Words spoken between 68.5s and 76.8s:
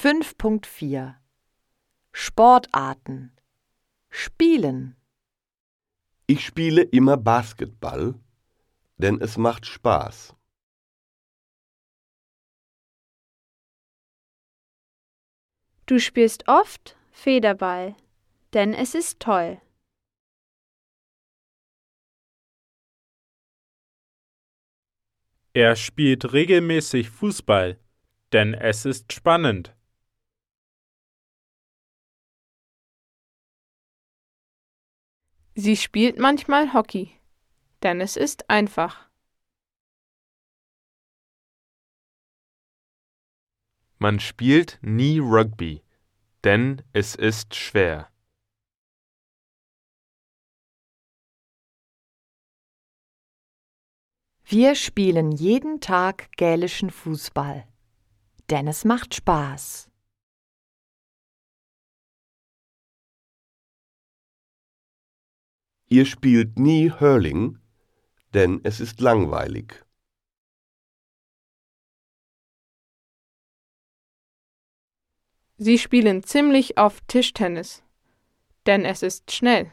es ist langweilig. Sie spielen ziemlich